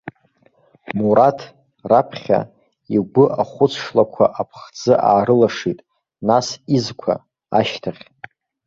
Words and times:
Мураҭ, 0.97 1.39
раԥхьа, 1.89 2.39
игәы 2.95 3.25
ахәыц 3.41 3.73
шлақәа 3.81 4.25
аԥхӡы 4.41 4.93
аарылашит, 5.11 5.79
нас 6.27 6.47
изқәа, 6.75 7.13
ашьҭахь. 7.59 8.03